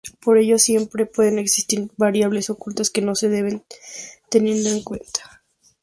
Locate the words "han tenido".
3.27-4.69